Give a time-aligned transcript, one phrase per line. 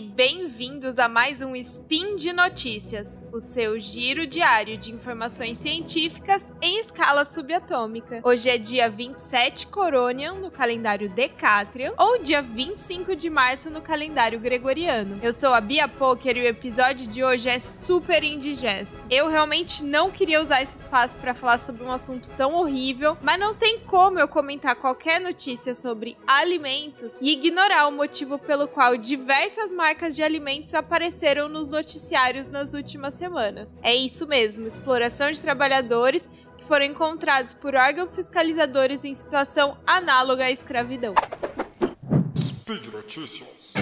[0.00, 0.02] e
[0.60, 6.80] bem-vindos a mais um Spin de Notícias, o seu giro diário de informações científicas em
[6.80, 8.20] escala subatômica.
[8.22, 14.38] Hoje é dia 27 Coronian no calendário Decatrian ou dia 25 de março no calendário
[14.38, 15.18] Gregoriano.
[15.22, 18.98] Eu sou a Bia Poker e o episódio de hoje é super indigesto.
[19.08, 23.40] Eu realmente não queria usar esse espaço para falar sobre um assunto tão horrível, mas
[23.40, 28.94] não tem como eu comentar qualquer notícia sobre alimentos e ignorar o motivo pelo qual
[28.94, 33.78] diversas diversas marcas de alimentos apareceram nos noticiários nas últimas semanas.
[33.82, 36.28] É isso mesmo, exploração de trabalhadores
[36.58, 41.14] que foram encontrados por órgãos fiscalizadores em situação análoga à escravidão.
[42.36, 43.74] Speed Notícias.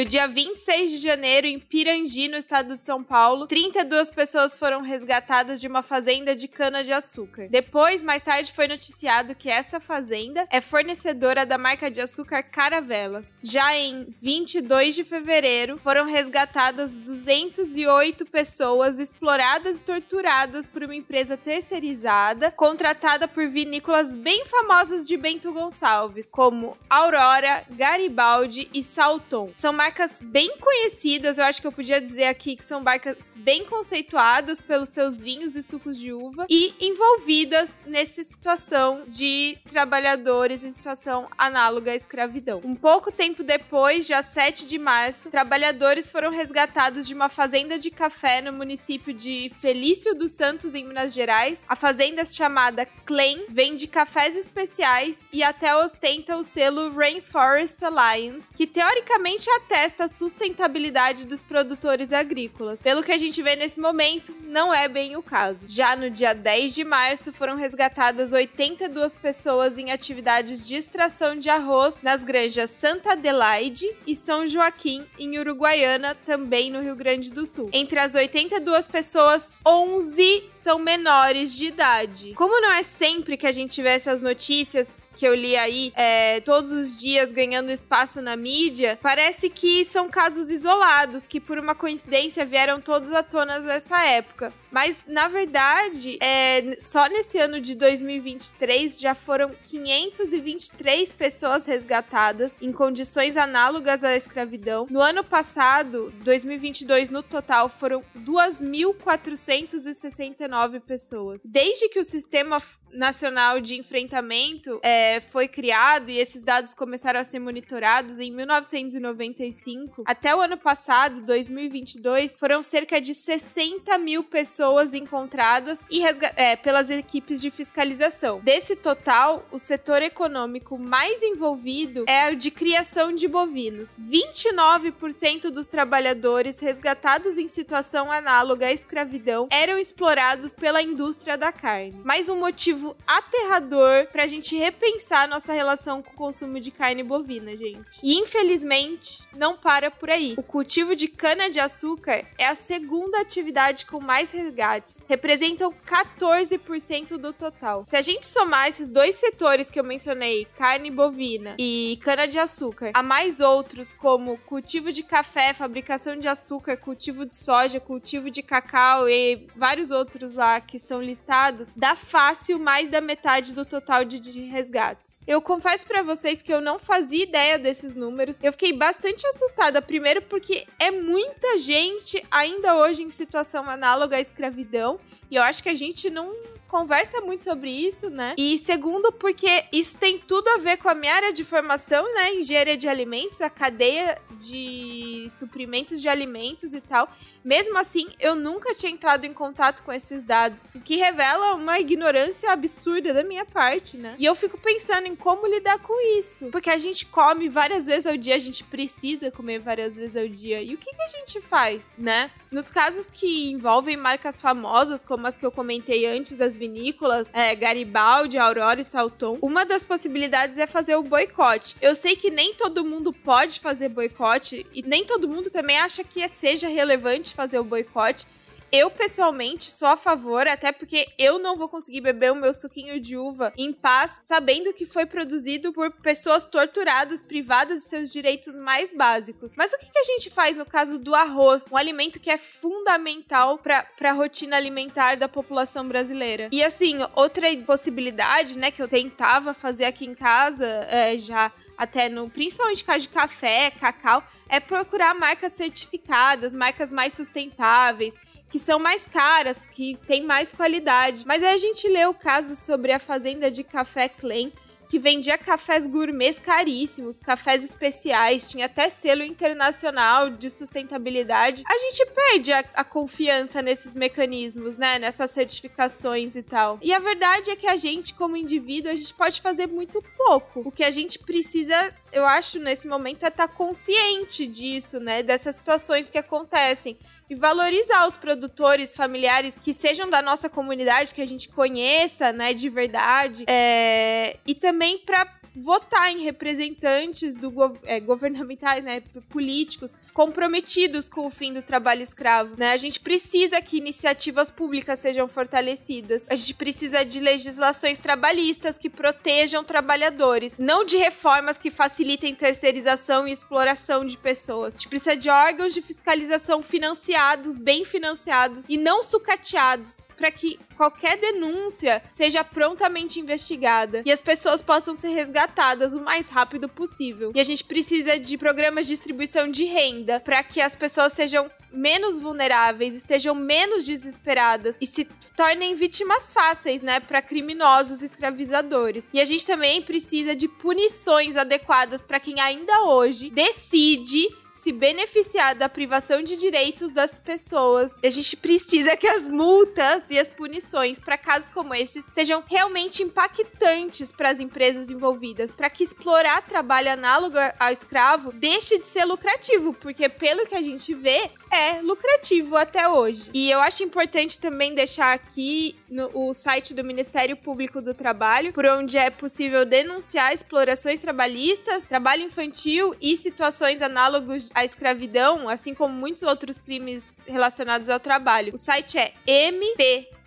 [0.00, 4.80] No dia 26 de janeiro, em Pirangi, no estado de São Paulo, 32 pessoas foram
[4.80, 7.48] resgatadas de uma fazenda de cana-de-açúcar.
[7.50, 13.26] Depois, mais tarde, foi noticiado que essa fazenda é fornecedora da marca de açúcar Caravelas.
[13.42, 21.36] Já em 22 de fevereiro, foram resgatadas 208 pessoas exploradas e torturadas por uma empresa
[21.36, 29.52] terceirizada, contratada por vinícolas bem famosas de Bento Gonçalves, como Aurora, Garibaldi e Salton.
[29.54, 33.32] São marcas marcas bem conhecidas, eu acho que eu podia dizer aqui que são marcas
[33.34, 40.62] bem conceituadas pelos seus vinhos e sucos de uva e envolvidas nessa situação de trabalhadores
[40.62, 42.60] em situação análoga à escravidão.
[42.62, 47.90] Um pouco tempo depois, dia 7 de março, trabalhadores foram resgatados de uma fazenda de
[47.90, 51.62] café no município de Felício dos Santos, em Minas Gerais.
[51.66, 58.68] A fazenda chamada Clem vende cafés especiais e até ostenta o selo Rainforest Alliance, que
[58.68, 62.80] teoricamente até atesta a sustentabilidade dos produtores agrícolas.
[62.80, 65.64] Pelo que a gente vê nesse momento, não é bem o caso.
[65.66, 71.48] Já no dia 10 de março, foram resgatadas 82 pessoas em atividades de extração de
[71.48, 77.46] arroz nas granjas Santa Adelaide e São Joaquim, em Uruguaiana, também no Rio Grande do
[77.46, 77.70] Sul.
[77.72, 82.34] Entre as 82 pessoas, 11 são menores de idade.
[82.34, 86.40] Como não é sempre que a gente vê essas notícias que eu li aí é,
[86.40, 91.74] todos os dias ganhando espaço na mídia, parece que são casos isolados, que por uma
[91.74, 94.52] coincidência vieram todos à tona nessa época.
[94.70, 102.70] Mas, na verdade, é, só nesse ano de 2023 já foram 523 pessoas resgatadas em
[102.70, 104.86] condições análogas à escravidão.
[104.88, 111.40] No ano passado, 2022, no total, foram 2.469 pessoas.
[111.44, 117.24] Desde que o Sistema Nacional de Enfrentamento é, foi criado e esses dados começaram a
[117.24, 124.59] ser monitorados em 1995, até o ano passado, 2022, foram cerca de 60 mil pessoas
[124.60, 126.04] pessoas encontradas e
[126.36, 128.40] é, pelas equipes de fiscalização.
[128.40, 133.92] Desse total, o setor econômico mais envolvido é o de criação de bovinos.
[133.98, 141.98] 29% dos trabalhadores resgatados em situação análoga à escravidão eram explorados pela indústria da carne.
[142.04, 147.02] Mais um motivo aterrador para a gente repensar nossa relação com o consumo de carne
[147.02, 147.98] bovina, gente.
[148.02, 150.34] E infelizmente, não para por aí.
[150.36, 157.84] O cultivo de cana-de-açúcar é a segunda atividade com mais resgates, representam 14% do total.
[157.86, 163.02] Se a gente somar esses dois setores que eu mencionei, carne bovina e cana-de-açúcar, a
[163.02, 169.08] mais outros como cultivo de café, fabricação de açúcar, cultivo de soja, cultivo de cacau
[169.08, 174.20] e vários outros lá que estão listados, dá fácil mais da metade do total de,
[174.40, 175.24] resgates.
[175.26, 178.42] Eu confesso para vocês que eu não fazia ideia desses números.
[178.42, 184.20] Eu fiquei bastante assustada, primeiro porque é muita gente ainda hoje em situação análoga à
[184.40, 184.98] escravidão.
[185.30, 186.34] E eu acho que a gente não
[186.66, 188.34] conversa muito sobre isso, né?
[188.38, 192.34] E segundo, porque isso tem tudo a ver com a minha área de formação, né?
[192.34, 197.08] Engenharia de alimentos, a cadeia de suprimentos de alimentos e tal.
[197.44, 201.78] Mesmo assim, eu nunca tinha entrado em contato com esses dados, o que revela uma
[201.78, 204.14] ignorância absurda da minha parte, né?
[204.18, 206.46] E eu fico pensando em como lidar com isso.
[206.50, 210.28] Porque a gente come várias vezes ao dia, a gente precisa comer várias vezes ao
[210.28, 210.62] dia.
[210.62, 212.30] E o que, que a gente faz, né?
[212.50, 217.54] Nos casos que envolvem marcas famosas, como as que eu comentei antes, das vinícolas, é,
[217.54, 221.76] Garibaldi, Aurora e Salton, uma das possibilidades é fazer o boicote.
[221.80, 224.29] Eu sei que nem todo mundo pode fazer boicote
[224.72, 228.26] e nem todo mundo também acha que seja relevante fazer o boicote.
[228.72, 233.00] eu pessoalmente sou a favor, até porque eu não vou conseguir beber o meu suquinho
[233.00, 238.54] de uva em paz, sabendo que foi produzido por pessoas torturadas, privadas de seus direitos
[238.54, 239.54] mais básicos.
[239.56, 242.38] Mas o que, que a gente faz no caso do arroz, um alimento que é
[242.38, 246.48] fundamental para a rotina alimentar da população brasileira?
[246.52, 251.50] E assim, outra possibilidade, né, que eu tentava fazer aqui em casa, é, já
[251.80, 258.14] até no, principalmente caso de café, cacau, é procurar marcas certificadas, marcas mais sustentáveis,
[258.52, 261.24] que são mais caras, que têm mais qualidade.
[261.26, 264.52] Mas aí a gente lê o caso sobre a fazenda de café Klein,
[264.90, 271.62] que vendia cafés gourmets caríssimos, cafés especiais, tinha até selo internacional de sustentabilidade.
[271.64, 274.98] A gente perde a, a, confiança nesses mecanismos, né?
[274.98, 276.76] Nessas certificações e tal.
[276.82, 280.62] E a verdade é que a gente, como indivíduo, a gente pode fazer muito pouco.
[280.64, 285.22] O que a gente precisa, eu acho, nesse momento, é estar tá consciente disso, né?
[285.22, 291.22] Dessas situações que acontecem e valorizar os produtores familiares que sejam da nossa comunidade, que
[291.22, 293.44] a gente conheça, né, de verdade.
[293.46, 294.36] É...
[294.44, 297.52] E também para votar em representantes do
[297.84, 302.72] é, governamentais, né, políticos, comprometidos com o fim do trabalho escravo, né?
[302.72, 306.26] A gente precisa que iniciativas públicas sejam fortalecidas.
[306.28, 313.26] A gente precisa de legislações trabalhistas que protejam trabalhadores, não de reformas que facilitem terceirização
[313.26, 314.74] e exploração de pessoas.
[314.74, 320.60] A gente precisa de órgãos de fiscalização financiados, bem financiados e não sucateados para que
[320.76, 327.32] qualquer denúncia seja prontamente investigada e as pessoas possam ser resgatadas o mais rápido possível.
[327.34, 331.50] E a gente precisa de programas de distribuição de renda para que as pessoas sejam
[331.72, 339.08] menos vulneráveis, estejam menos desesperadas e se tornem vítimas fáceis, né, para criminosos escravizadores.
[339.14, 344.28] E a gente também precisa de punições adequadas para quem ainda hoje decide
[344.60, 347.98] se beneficiar da privação de direitos das pessoas.
[348.02, 352.44] E a gente precisa que as multas e as punições para casos como esses sejam
[352.46, 358.86] realmente impactantes para as empresas envolvidas, para que explorar trabalho análogo ao escravo deixe de
[358.86, 363.30] ser lucrativo, porque pelo que a gente vê, é lucrativo até hoje.
[363.34, 368.52] E eu acho importante também deixar aqui no, o site do Ministério Público do Trabalho,
[368.52, 375.74] por onde é possível denunciar explorações trabalhistas, trabalho infantil e situações análogas à escravidão, assim
[375.74, 378.54] como muitos outros crimes relacionados ao trabalho.
[378.54, 379.12] O site é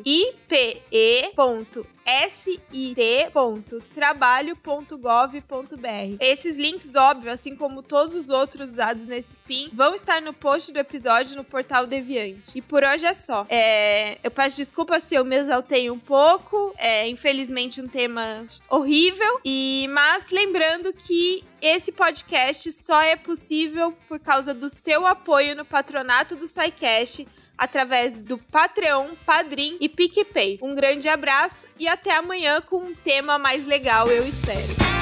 [6.20, 10.72] Esses links, óbvio, assim como todos os outros usados nesse spin, vão estar no post
[10.72, 12.56] do episódio no portal Deviante.
[12.56, 13.46] E por hoje é só.
[13.48, 16.74] É, eu peço desculpa se eu me exaltei um pouco.
[16.76, 19.40] É, infelizmente, um tema horrível.
[19.44, 25.64] E mas lembrando que esse podcast só é possível por causa do seu apoio no
[25.64, 27.26] patronato do SciCast
[27.56, 30.58] através do Patreon, Padrim e PicPay.
[30.60, 35.01] Um grande abraço e até amanhã com um tema mais legal, eu espero.